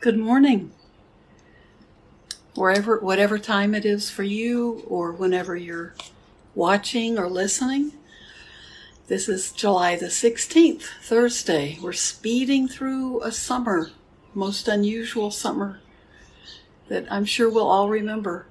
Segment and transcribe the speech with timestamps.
[0.00, 0.70] Good morning.
[2.54, 5.94] Wherever, whatever time it is for you, or whenever you're
[6.54, 7.94] watching or listening,
[9.08, 11.80] this is July the 16th, Thursday.
[11.82, 13.90] We're speeding through a summer,
[14.34, 15.80] most unusual summer
[16.86, 18.46] that I'm sure we'll all remember.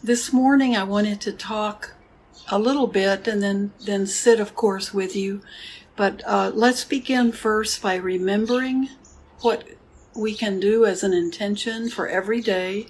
[0.00, 1.94] This morning, I wanted to talk
[2.46, 5.42] a little bit and then, then sit, of course, with you
[5.98, 8.88] but uh, let's begin first by remembering
[9.40, 9.64] what
[10.14, 12.86] we can do as an intention for every day.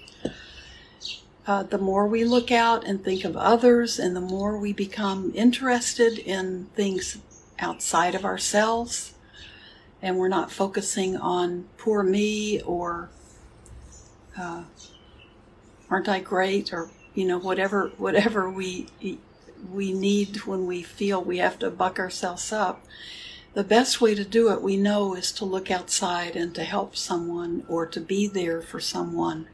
[1.47, 5.31] Uh, the more we look out and think of others, and the more we become
[5.33, 7.17] interested in things
[7.57, 9.15] outside of ourselves,
[10.03, 13.09] and we're not focusing on poor me or
[14.37, 14.65] uh,
[15.89, 18.85] aren't I great or you know whatever whatever we
[19.71, 22.85] we need when we feel we have to buck ourselves up,
[23.53, 26.95] the best way to do it, we know, is to look outside and to help
[26.95, 29.47] someone or to be there for someone.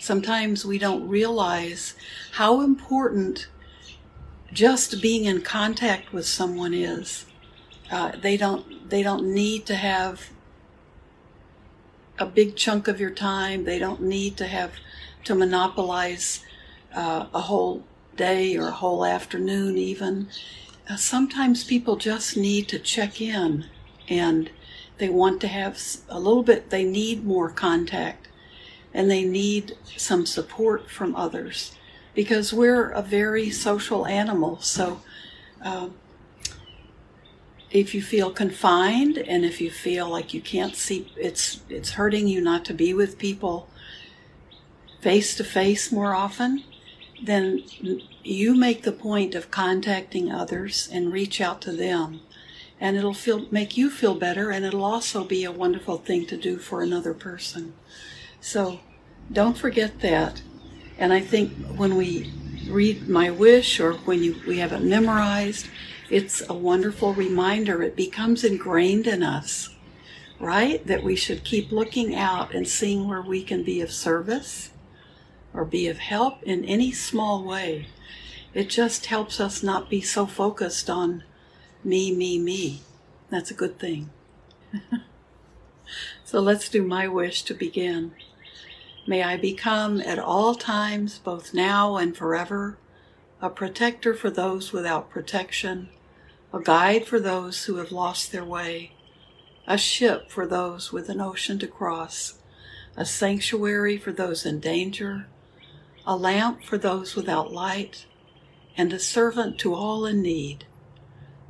[0.00, 1.94] Sometimes we don't realize
[2.32, 3.48] how important
[4.52, 7.26] just being in contact with someone is.
[7.90, 10.30] Uh, they don't they don't need to have
[12.18, 13.64] a big chunk of your time.
[13.64, 14.72] They don't need to have
[15.24, 16.44] to monopolize
[16.94, 17.84] uh, a whole
[18.16, 20.28] day or a whole afternoon, even.
[20.88, 23.66] Uh, sometimes people just need to check in
[24.08, 24.50] and
[24.98, 28.28] they want to have a little bit, they need more contact
[28.92, 31.74] and they need some support from others
[32.14, 34.60] because we're a very social animal.
[34.60, 35.00] So,
[35.64, 35.88] uh,
[37.74, 42.28] if you feel confined and if you feel like you can't see it's it's hurting
[42.28, 43.68] you not to be with people
[45.00, 46.62] face to face more often
[47.22, 47.62] then
[48.22, 52.20] you make the point of contacting others and reach out to them.
[52.80, 56.36] And it'll feel make you feel better and it'll also be a wonderful thing to
[56.36, 57.74] do for another person.
[58.40, 58.80] So
[59.32, 60.42] don't forget that.
[60.98, 62.32] And i think when we
[62.68, 65.68] read my wish or when you we have it memorized
[66.10, 67.82] it's a wonderful reminder.
[67.82, 69.74] It becomes ingrained in us
[70.40, 70.86] right?
[70.86, 74.70] That we should keep looking out and seeing where we can be of service
[75.54, 77.86] or be of help in any small way.
[78.52, 81.22] It just helps us not be so focused on
[81.82, 82.82] me, me, me.
[83.30, 84.10] That's a good thing.
[86.24, 88.12] so let's do my wish to begin.
[89.06, 92.78] May I become at all times, both now and forever,
[93.40, 95.88] a protector for those without protection,
[96.52, 98.92] a guide for those who have lost their way,
[99.66, 102.38] a ship for those with an ocean to cross,
[102.96, 105.26] a sanctuary for those in danger,
[106.06, 108.06] a lamp for those without light,
[108.76, 110.64] and a servant to all in need.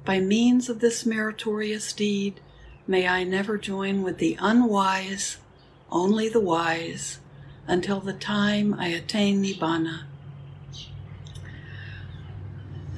[0.05, 2.41] By means of this meritorious deed,
[2.87, 5.39] may I never join with the unwise,
[5.91, 7.21] only the wise,
[7.67, 10.03] until the time I attain Nibbana.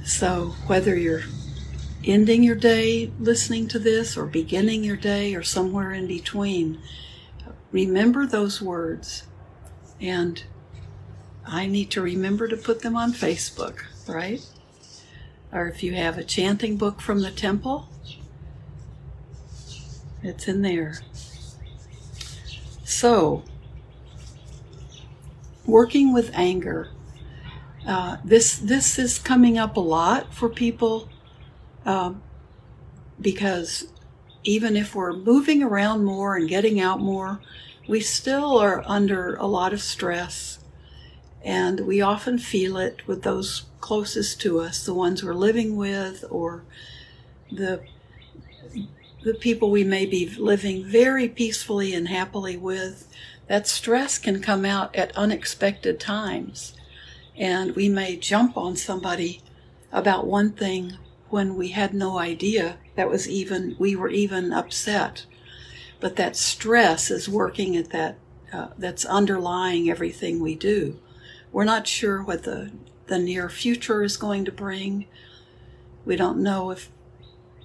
[0.04, 1.22] So, whether you're
[2.04, 6.80] ending your day listening to this or beginning your day or somewhere in between,
[7.72, 9.24] remember those words
[10.00, 10.44] and
[11.46, 14.44] I need to remember to put them on Facebook, right?
[15.52, 17.88] Or if you have a chanting book from the temple,
[20.22, 20.98] it's in there.
[22.84, 23.44] So,
[25.64, 26.88] working with anger.
[27.86, 31.08] Uh, this this is coming up a lot for people
[31.84, 32.20] um,
[33.20, 33.86] because
[34.42, 37.40] even if we're moving around more and getting out more,
[37.88, 40.58] we still are under a lot of stress
[41.46, 46.24] and we often feel it with those closest to us, the ones we're living with,
[46.28, 46.64] or
[47.52, 47.80] the
[49.22, 53.08] the people we may be living very peacefully and happily with.
[53.46, 56.74] That stress can come out at unexpected times,
[57.36, 59.40] and we may jump on somebody
[59.92, 60.98] about one thing
[61.30, 65.26] when we had no idea that was even we were even upset.
[66.00, 68.18] But that stress is working at that
[68.52, 70.98] uh, that's underlying everything we do.
[71.52, 72.72] We're not sure what the,
[73.06, 75.06] the near future is going to bring.
[76.04, 76.90] We don't know if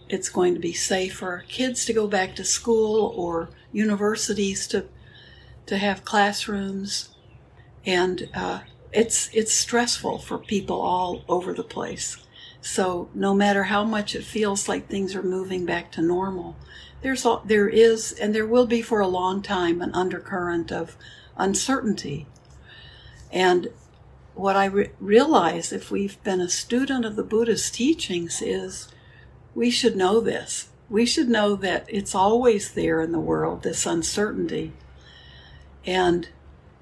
[0.09, 4.85] it's going to be safe for kids to go back to school or universities to
[5.67, 7.09] to have classrooms,
[7.85, 8.59] and uh,
[8.91, 12.17] it's it's stressful for people all over the place.
[12.59, 16.57] So no matter how much it feels like things are moving back to normal,
[17.01, 20.97] there's there is and there will be for a long time an undercurrent of
[21.37, 22.27] uncertainty,
[23.31, 23.69] and
[24.35, 28.87] what I re- realize if we've been a student of the Buddha's teachings is
[29.55, 30.69] we should know this.
[30.89, 34.73] we should know that it's always there in the world, this uncertainty.
[35.85, 36.27] And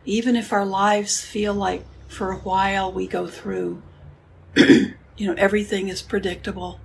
[0.03, 3.83] even if our lives feel like for a while we go through,
[4.55, 6.79] you know, everything is predictable.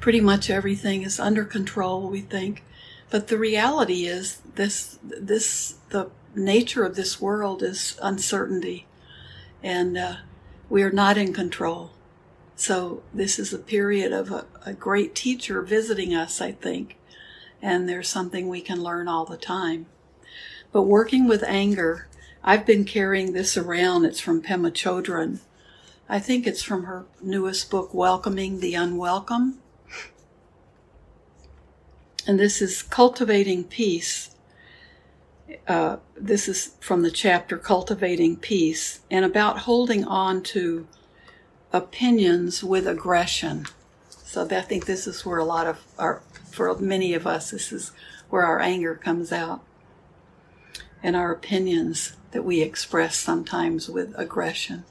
[0.00, 2.62] Pretty much everything is under control, we think.
[3.12, 8.86] But the reality is this this the nature of this world is uncertainty.
[9.62, 10.16] And uh,
[10.70, 11.90] we are not in control.
[12.56, 16.96] So this is a period of a, a great teacher visiting us, I think.
[17.60, 19.84] And there's something we can learn all the time.
[20.72, 22.08] But working with anger,
[22.42, 24.06] I've been carrying this around.
[24.06, 25.40] It's from Pema Chodron.
[26.08, 29.58] I think it's from her newest book, Welcoming the Unwelcome.
[32.24, 34.36] And this is Cultivating Peace.
[35.66, 40.86] Uh, this is from the chapter Cultivating Peace and about holding on to
[41.72, 43.66] opinions with aggression.
[44.08, 47.72] So I think this is where a lot of our, for many of us, this
[47.72, 47.90] is
[48.30, 49.64] where our anger comes out
[51.02, 54.84] and our opinions that we express sometimes with aggression.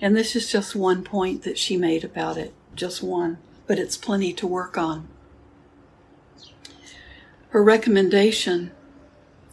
[0.00, 3.36] And this is just one point that she made about it, just one,
[3.66, 5.08] but it's plenty to work on.
[7.50, 8.72] Her recommendation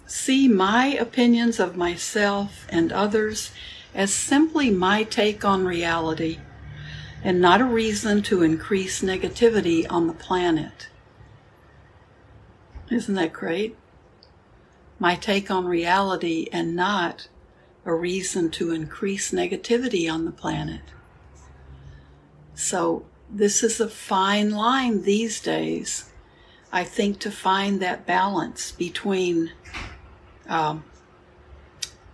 [0.05, 3.51] see my opinions of myself and others
[3.93, 6.39] as simply my take on reality
[7.23, 10.89] and not a reason to increase negativity on the planet.
[12.91, 13.75] Isn't that great?
[14.99, 17.27] my take on reality and not
[17.85, 20.81] a reason to increase negativity on the planet.
[22.53, 26.09] So, this is a fine line these days,
[26.75, 29.53] I think, to find that balance between
[30.49, 30.83] um,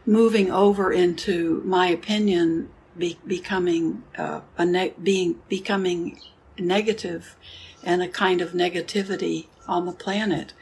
[0.05, 6.19] moving over into my opinion be, becoming uh, a ne- being becoming
[6.59, 7.35] negative
[7.83, 10.53] and a kind of negativity on the planet.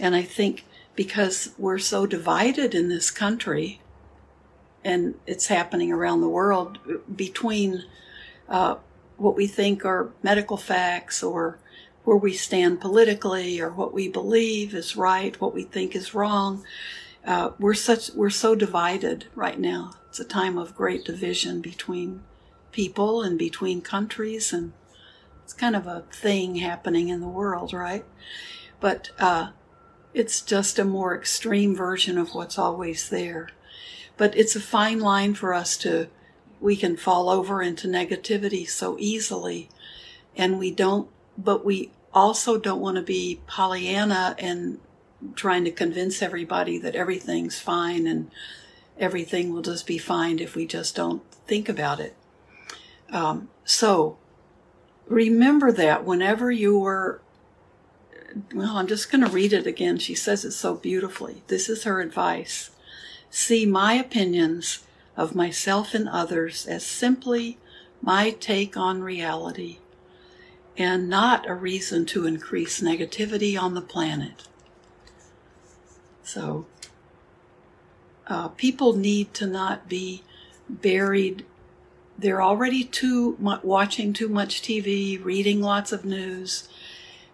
[0.00, 0.64] And I think
[0.96, 3.80] because we're so divided in this country,
[4.84, 6.80] and it's happening around the world
[7.14, 7.84] between
[8.48, 8.74] uh,
[9.18, 11.60] what we think are medical facts or
[12.06, 16.64] where we stand politically or what we believe is right, what we think is wrong.
[17.26, 19.92] Uh, we're such we're so divided right now.
[20.08, 22.22] It's a time of great division between
[22.70, 24.72] people and between countries, and
[25.42, 28.04] it's kind of a thing happening in the world, right?
[28.78, 29.48] But uh,
[30.14, 33.48] it's just a more extreme version of what's always there.
[34.16, 36.06] But it's a fine line for us to,
[36.60, 39.68] we can fall over into negativity so easily.
[40.36, 44.80] And we don't, but we also don't want to be Pollyanna and
[45.34, 48.30] trying to convince everybody that everything's fine and
[48.98, 52.16] everything will just be fine if we just don't think about it.
[53.10, 54.16] Um, so
[55.06, 57.20] remember that whenever you're
[58.54, 59.98] well, I'm just going to read it again.
[59.98, 61.42] She says it so beautifully.
[61.46, 62.70] This is her advice.
[63.30, 64.84] See my opinions
[65.16, 67.58] of myself and others as simply
[68.02, 69.78] my take on reality
[70.76, 74.46] and not a reason to increase negativity on the planet.
[76.22, 76.66] So,
[78.26, 80.22] uh, people need to not be
[80.68, 81.46] buried.
[82.18, 86.68] They're already too watching too much TV, reading lots of news,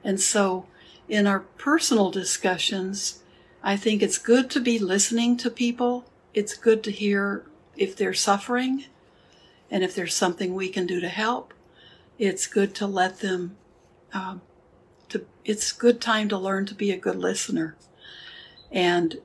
[0.04, 0.66] and so
[1.08, 3.22] in our personal discussions,
[3.62, 6.04] I think it's good to be listening to people.
[6.34, 7.44] It's good to hear
[7.76, 8.84] if they're suffering
[9.70, 11.54] and if there's something we can do to help.
[12.18, 13.56] It's good to let them,
[14.12, 14.42] um,
[15.08, 17.76] to, it's good time to learn to be a good listener.
[18.70, 19.18] And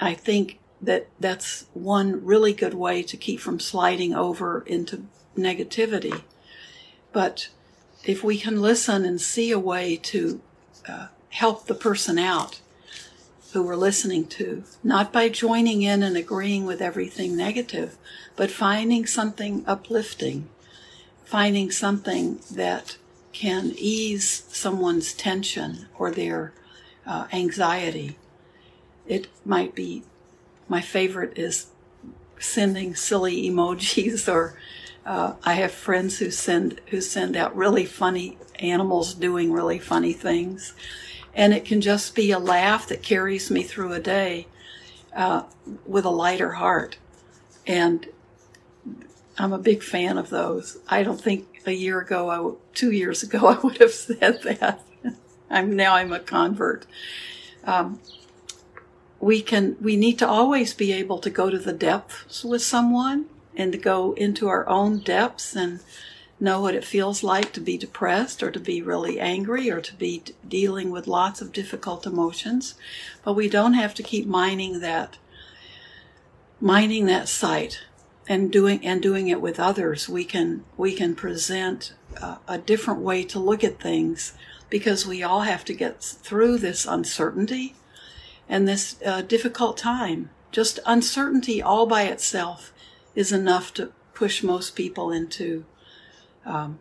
[0.00, 6.22] I think that that's one really good way to keep from sliding over into negativity.
[7.12, 7.48] But
[8.04, 10.40] if we can listen and see a way to
[10.88, 12.60] uh, help the person out
[13.52, 17.96] who we're listening to, not by joining in and agreeing with everything negative,
[18.36, 20.48] but finding something uplifting,
[21.30, 22.96] finding something that
[23.32, 26.52] can ease someone's tension or their
[27.06, 28.16] uh, anxiety.
[29.06, 30.02] It might be,
[30.68, 31.66] my favorite is
[32.40, 34.58] sending silly emojis or
[35.06, 40.12] uh, I have friends who send who send out really funny animals doing really funny
[40.12, 40.74] things,
[41.32, 44.46] and it can just be a laugh that carries me through a day
[45.16, 45.44] uh,
[45.86, 46.98] with a lighter heart,
[47.66, 48.08] and
[49.38, 50.78] I'm a big fan of those.
[50.88, 54.82] I don't think a year ago, two years ago, I would have said that.
[55.50, 56.86] I'm now I'm a convert.
[57.64, 58.00] Um,
[59.18, 63.26] we can we need to always be able to go to the depths with someone
[63.56, 65.80] and to go into our own depths and
[66.38, 69.94] know what it feels like to be depressed or to be really angry or to
[69.96, 72.74] be dealing with lots of difficult emotions.
[73.22, 75.18] But we don't have to keep mining that,
[76.60, 77.80] mining that site
[78.30, 80.08] and doing, and doing it with others.
[80.08, 84.34] We can, we can present a, a different way to look at things
[84.70, 87.74] because we all have to get through this uncertainty
[88.48, 90.30] and this uh, difficult time.
[90.52, 92.72] Just uncertainty all by itself
[93.16, 95.64] is enough to push most people into
[96.46, 96.78] um,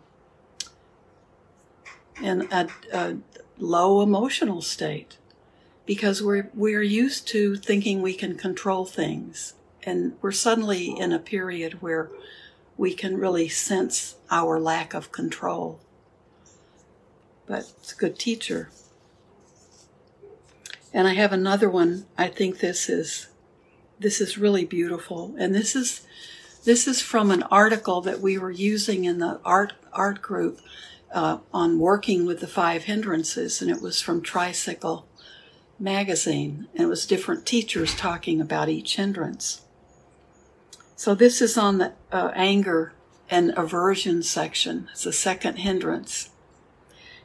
[2.21, 3.17] in a, a
[3.57, 5.17] low emotional state
[5.87, 9.53] because we're we're used to thinking we can control things
[9.89, 12.11] and we're suddenly in a period where
[12.77, 15.79] we can really sense our lack of control.
[17.47, 18.69] But it's a good teacher.
[20.93, 22.05] And i have another one.
[22.17, 23.27] I think this is
[23.99, 25.35] this is really beautiful.
[25.37, 26.05] And this is
[26.63, 30.61] this is from an article that we were using in the art art group
[31.11, 35.07] uh, on working with the five hindrances, and it was from Tricycle
[35.79, 39.61] magazine, and it was different teachers talking about each hindrance.
[40.99, 42.91] So this is on the uh, anger
[43.29, 44.89] and aversion section.
[44.91, 46.31] It's the second hindrance,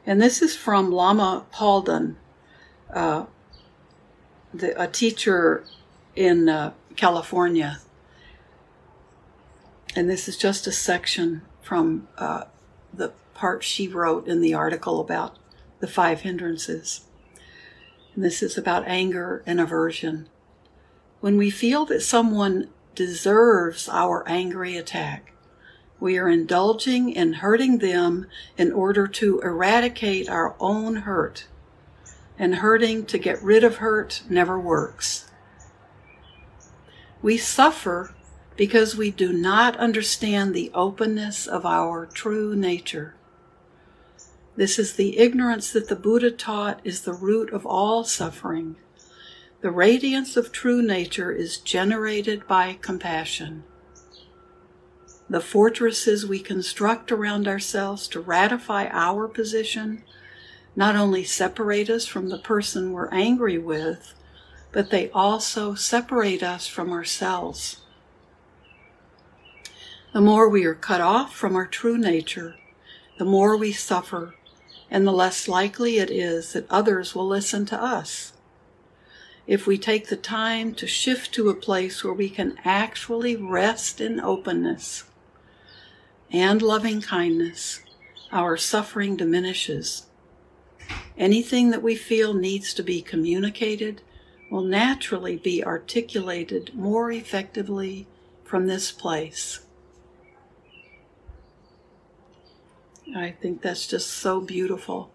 [0.06, 2.16] and this is from Lama Palden,
[2.92, 3.24] uh,
[4.52, 5.64] the, a teacher
[6.14, 7.80] in uh, California
[9.96, 12.44] and this is just a section from uh,
[12.92, 15.36] the part she wrote in the article about
[15.80, 17.02] the five hindrances.
[18.14, 20.28] And this is about anger and aversion.
[21.20, 25.34] When we feel that someone deserves our angry attack,
[26.00, 28.26] we are indulging in hurting them
[28.58, 31.46] in order to eradicate our own hurt.
[32.38, 35.30] And hurting to get rid of hurt never works.
[37.22, 38.14] We suffer
[38.56, 43.14] because we do not understand the openness of our true nature.
[44.56, 48.76] This is the ignorance that the Buddha taught is the root of all suffering.
[49.64, 53.64] The radiance of true nature is generated by compassion.
[55.30, 60.04] The fortresses we construct around ourselves to ratify our position
[60.76, 64.12] not only separate us from the person we're angry with,
[64.70, 67.80] but they also separate us from ourselves.
[70.12, 72.56] The more we are cut off from our true nature,
[73.16, 74.34] the more we suffer,
[74.90, 78.33] and the less likely it is that others will listen to us.
[79.46, 84.00] If we take the time to shift to a place where we can actually rest
[84.00, 85.04] in openness
[86.30, 87.80] and loving kindness,
[88.32, 90.06] our suffering diminishes.
[91.16, 94.00] Anything that we feel needs to be communicated
[94.50, 98.06] will naturally be articulated more effectively
[98.44, 99.60] from this place.
[103.14, 105.10] I think that's just so beautiful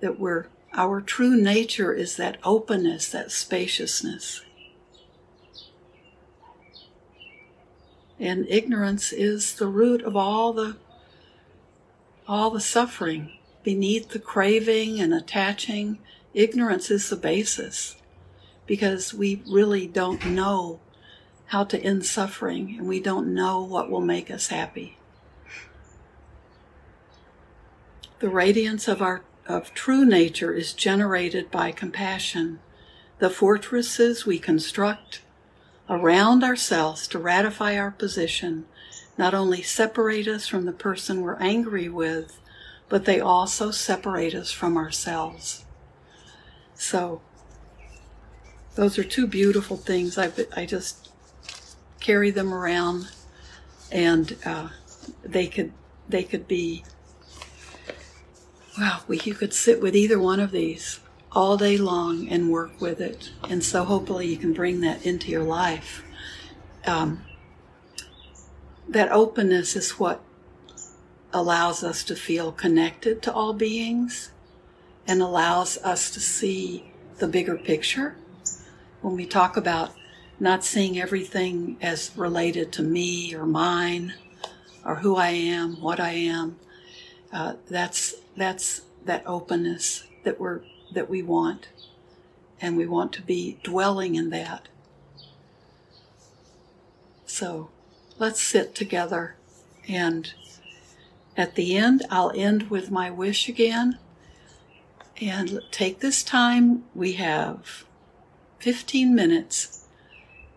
[0.00, 4.42] that we're our true nature is that openness, that spaciousness.
[8.18, 10.76] And ignorance is the root of all the
[12.26, 13.32] all the suffering.
[13.62, 15.98] Beneath the craving and attaching,
[16.32, 17.96] ignorance is the basis
[18.66, 20.80] because we really don't know
[21.46, 24.98] how to end suffering and we don't know what will make us happy.
[28.20, 32.60] The radiance of our of true nature is generated by compassion.
[33.18, 35.22] The fortresses we construct
[35.88, 38.64] around ourselves to ratify our position
[39.16, 42.40] not only separate us from the person we're angry with,
[42.88, 45.64] but they also separate us from ourselves.
[46.74, 47.20] So,
[48.74, 50.18] those are two beautiful things.
[50.18, 51.10] I, I just
[52.00, 53.10] carry them around,
[53.92, 54.68] and uh,
[55.22, 55.72] they could
[56.08, 56.84] they could be
[58.78, 60.98] Wow, we, you could sit with either one of these
[61.30, 63.30] all day long and work with it.
[63.48, 66.04] And so hopefully you can bring that into your life.
[66.84, 67.24] Um,
[68.88, 70.22] that openness is what
[71.32, 74.32] allows us to feel connected to all beings
[75.06, 78.16] and allows us to see the bigger picture.
[79.02, 79.92] When we talk about
[80.40, 84.14] not seeing everything as related to me or mine
[84.84, 86.56] or who I am, what I am,
[87.34, 90.60] uh, that's that's that openness that we're
[90.94, 91.68] that we want.
[92.60, 94.68] And we want to be dwelling in that.
[97.26, 97.70] So
[98.18, 99.34] let's sit together
[99.88, 100.32] and
[101.36, 103.98] at the end i'll end with my wish again.
[105.20, 106.84] And take this time.
[106.94, 107.84] We have
[108.60, 109.86] 15 minutes.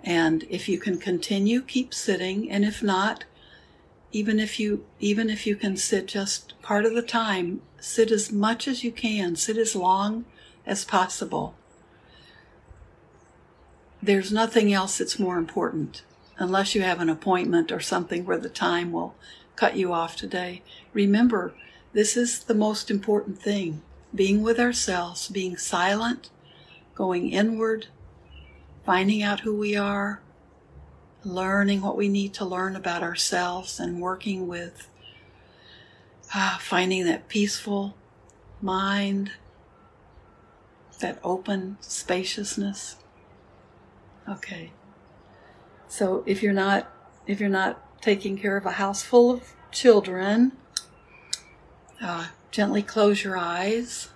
[0.04, 2.50] And if you can continue keep sitting.
[2.50, 3.26] And if not
[4.12, 8.32] even if you even if you can sit just part of the time, sit as
[8.32, 10.26] much as you can, sit as long
[10.66, 11.56] as possible.
[14.02, 16.04] There's nothing else that's more important
[16.38, 19.16] unless you have an appointment or something where the time will
[19.56, 20.62] cut you off today.
[20.94, 21.54] Remember,
[21.94, 23.82] this is the most important thing
[24.14, 26.30] being with ourselves, being silent,
[26.96, 27.88] going inward,
[28.86, 30.22] finding out who we are,
[31.28, 34.88] learning what we need to learn about ourselves, and working with
[36.34, 37.96] ah, finding that peaceful
[38.62, 39.32] mind,
[41.00, 42.98] that open spaciousness.
[44.28, 44.72] Okay.
[45.88, 46.92] So if you're not
[47.26, 50.54] if you're not taking care of a house full of children,
[52.02, 54.10] uh, gently close your eyes.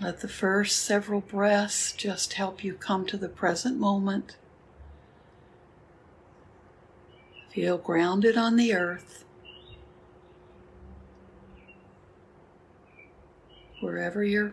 [0.00, 4.36] Let the first several breaths just help you come to the present moment.
[7.48, 9.24] Feel grounded on the earth.
[13.80, 14.52] Wherever your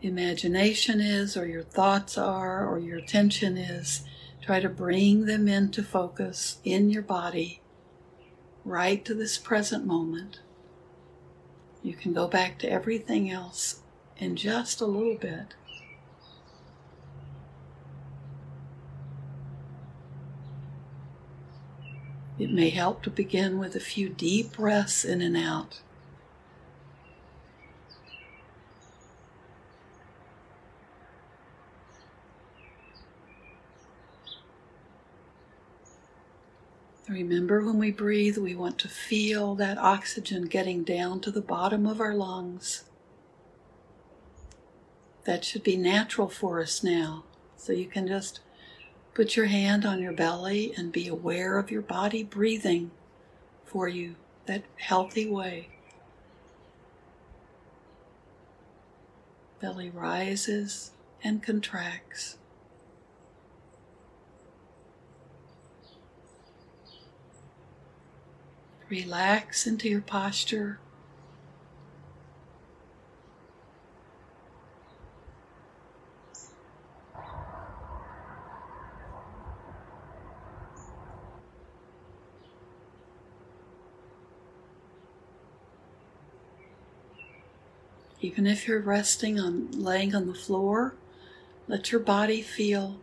[0.00, 4.02] imagination is, or your thoughts are, or your attention is,
[4.40, 7.60] try to bring them into focus in your body,
[8.64, 10.40] right to this present moment.
[11.82, 13.82] You can go back to everything else
[14.18, 15.54] in just a little bit.
[22.38, 25.80] It may help to begin with a few deep breaths in and out.
[37.08, 41.86] Remember when we breathe, we want to feel that oxygen getting down to the bottom
[41.86, 42.84] of our lungs.
[45.26, 47.24] That should be natural for us now.
[47.56, 48.38] So you can just
[49.12, 52.92] put your hand on your belly and be aware of your body breathing
[53.64, 54.14] for you
[54.46, 55.68] that healthy way.
[59.60, 60.92] Belly rises
[61.24, 62.38] and contracts.
[68.88, 70.78] Relax into your posture.
[88.26, 90.96] Even if you're resting on laying on the floor,
[91.68, 92.96] let your body feel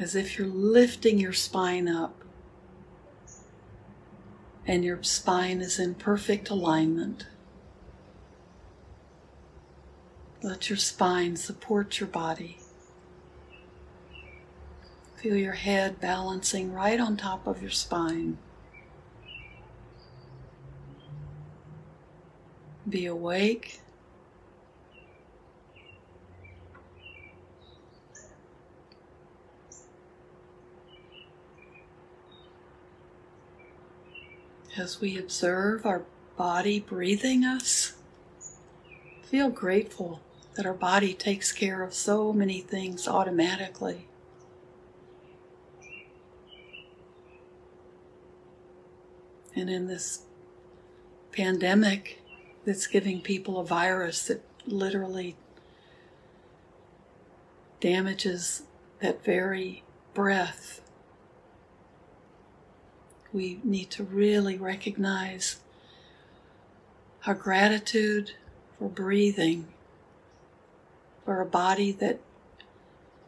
[0.00, 2.24] as if you're lifting your spine up
[4.66, 7.26] and your spine is in perfect alignment.
[10.42, 12.60] Let your spine support your body.
[15.26, 18.38] Feel your head balancing right on top of your spine.
[22.88, 23.80] Be awake.
[34.78, 36.04] As we observe our
[36.36, 37.94] body breathing us,
[39.24, 40.20] feel grateful
[40.54, 44.06] that our body takes care of so many things automatically.
[49.56, 50.20] And in this
[51.32, 52.22] pandemic
[52.66, 55.34] that's giving people a virus that literally
[57.80, 58.64] damages
[59.00, 60.82] that very breath,
[63.32, 65.60] we need to really recognize
[67.26, 68.32] our gratitude
[68.78, 69.68] for breathing,
[71.24, 72.20] for a body that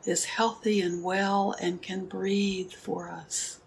[0.05, 3.61] is healthy and well and can breathe for us.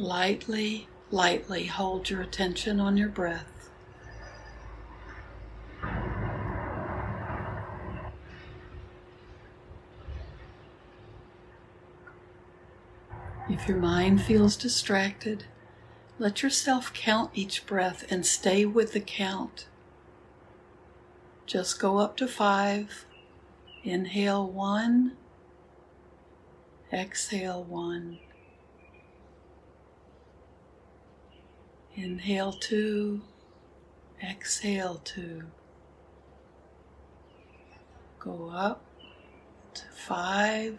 [0.00, 3.68] Lightly, lightly hold your attention on your breath.
[13.50, 15.46] If your mind feels distracted,
[16.20, 19.66] let yourself count each breath and stay with the count.
[21.44, 23.04] Just go up to five.
[23.82, 25.16] Inhale one.
[26.92, 28.20] Exhale one.
[31.98, 33.22] Inhale two.
[34.22, 35.46] Exhale two.
[38.20, 38.84] Go up
[39.74, 40.78] to five.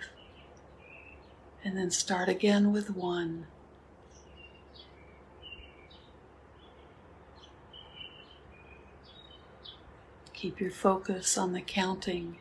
[1.62, 3.48] And then start again with one.
[10.32, 12.38] Keep your focus on the counting.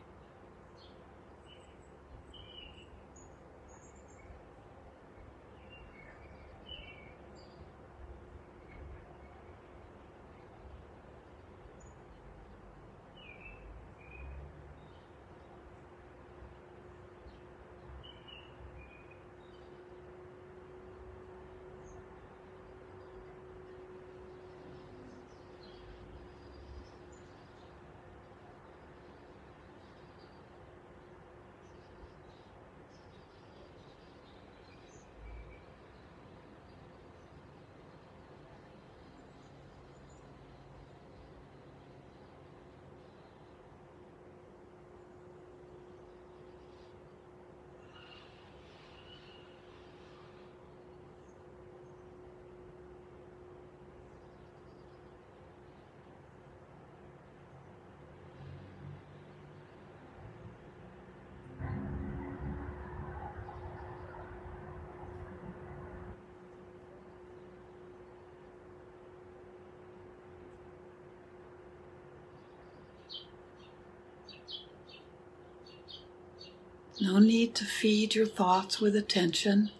[77.11, 79.71] No need to feed your thoughts with attention.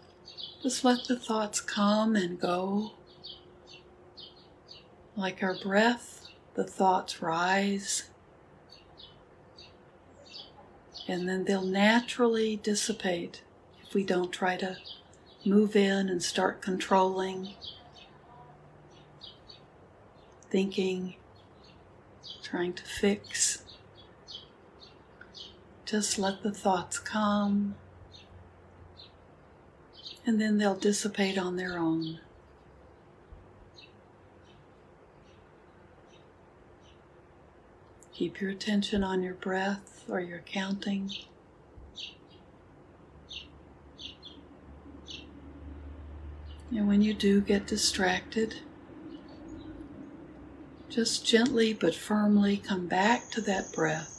[0.63, 2.93] Just let the thoughts come and go.
[5.15, 8.09] Like our breath, the thoughts rise
[11.07, 13.43] and then they'll naturally dissipate
[13.85, 14.77] if we don't try to
[15.45, 17.53] move in and start controlling,
[20.49, 21.13] thinking,
[22.41, 23.65] trying to fix.
[25.89, 27.73] Just let the thoughts come
[30.23, 32.19] and then they'll dissipate on their own.
[38.13, 41.09] Keep your attention on your breath or your counting.
[46.69, 48.57] And when you do get distracted,
[50.87, 54.18] just gently but firmly come back to that breath.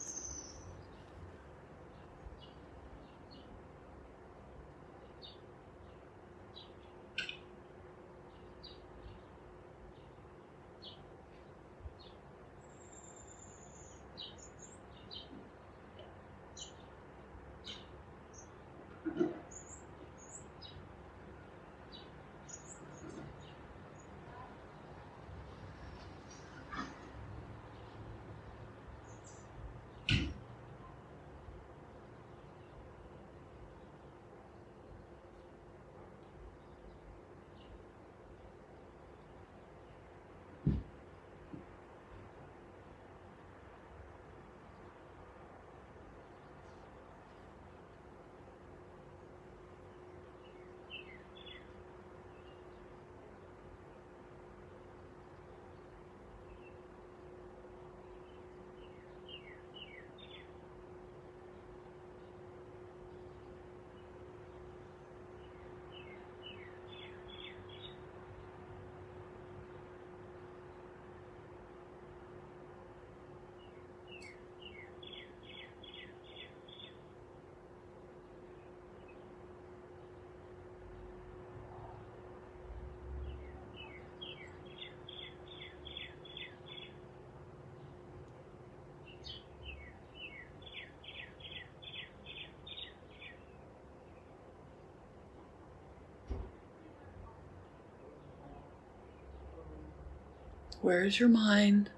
[100.81, 101.91] Where is your mind?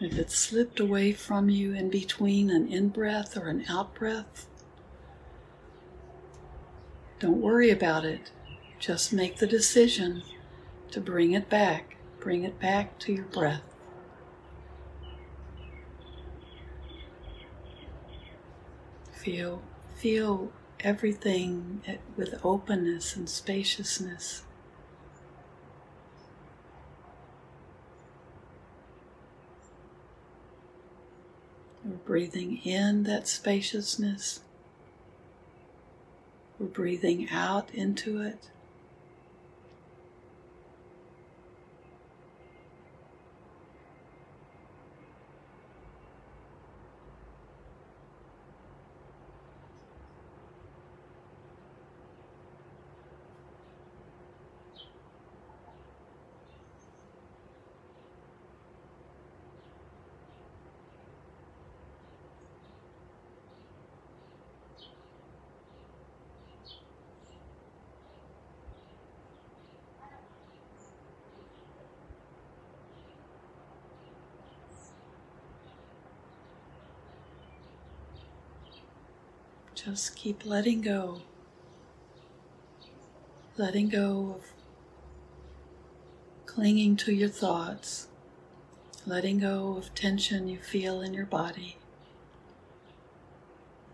[0.00, 4.46] If it slipped away from you in between an in breath or an out breath,
[7.18, 8.30] don't worry about it.
[8.78, 10.22] Just make the decision
[10.92, 11.96] to bring it back.
[12.20, 13.62] Bring it back to your breath.
[19.12, 19.62] Feel
[19.98, 21.82] Feel everything
[22.16, 24.44] with openness and spaciousness.
[31.84, 34.40] We're breathing in that spaciousness.
[36.58, 38.48] We're breathing out into it.
[79.84, 81.20] Just keep letting go.
[83.56, 84.52] Letting go of
[86.46, 88.08] clinging to your thoughts.
[89.06, 91.76] Letting go of tension you feel in your body.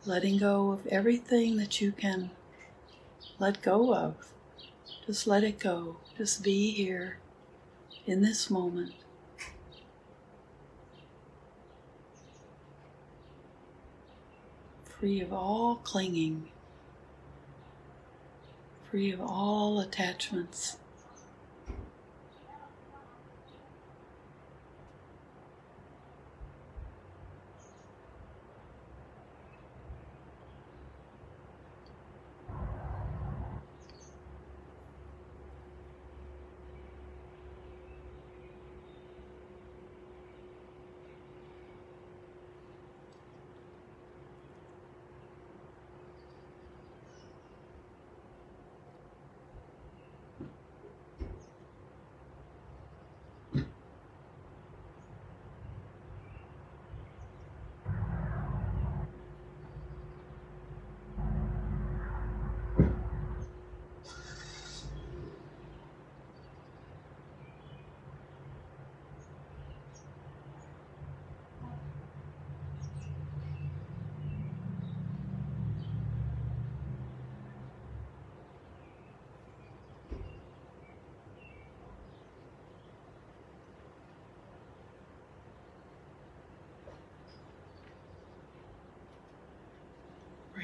[0.06, 2.30] Letting go of everything that you can
[3.38, 4.32] let go of.
[5.06, 5.98] Just let it go.
[6.16, 7.18] Just be here
[8.06, 8.94] in this moment.
[15.04, 16.48] Free of all clinging,
[18.90, 20.78] free of all attachments.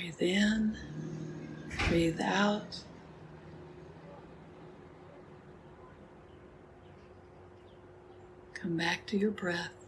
[0.01, 0.79] Breathe in,
[1.87, 2.79] breathe out.
[8.55, 9.80] Come back to your breath.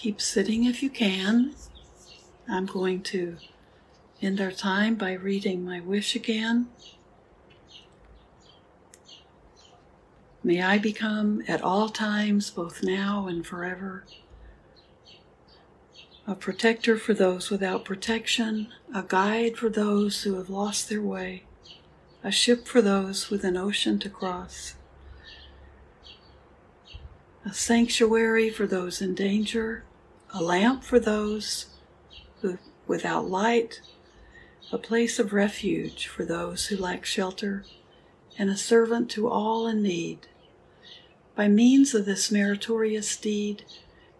[0.00, 1.54] Keep sitting if you can.
[2.48, 3.36] I'm going to
[4.22, 6.68] end our time by reading my wish again.
[10.42, 14.06] May I become at all times, both now and forever,
[16.26, 21.42] a protector for those without protection, a guide for those who have lost their way,
[22.24, 24.76] a ship for those with an ocean to cross,
[27.44, 29.84] a sanctuary for those in danger,
[30.32, 31.66] a lamp for those
[32.40, 33.80] who, without light,
[34.72, 37.64] a place of refuge for those who lack shelter,
[38.38, 40.28] and a servant to all in need.
[41.34, 43.64] By means of this meritorious deed,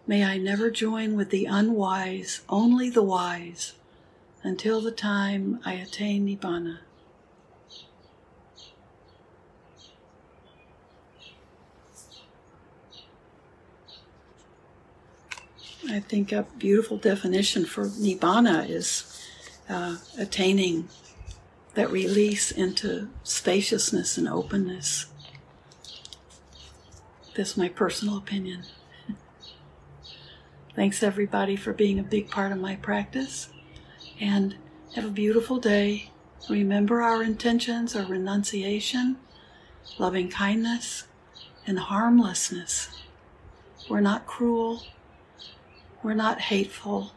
[0.05, 3.73] may I never join with the unwise, only the wise,
[4.43, 6.79] until the time I attain Nibbana.
[15.91, 19.21] I think a beautiful definition for nibbana is
[19.67, 20.87] uh, attaining
[21.73, 25.07] that release into spaciousness and openness.
[27.35, 28.63] That's my personal opinion.
[30.77, 33.49] Thanks everybody for being a big part of my practice
[34.17, 34.55] and
[34.95, 36.09] have a beautiful day.
[36.49, 39.17] Remember our intentions are renunciation,
[39.99, 41.03] loving kindness,
[41.67, 42.87] and harmlessness.
[43.89, 44.83] We're not cruel,
[46.03, 47.11] we're not hateful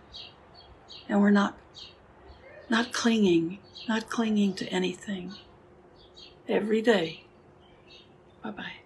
[1.09, 1.57] and we're not
[2.71, 5.35] not clinging, not clinging to anything.
[6.49, 7.25] every day.
[8.43, 8.84] Bye bye.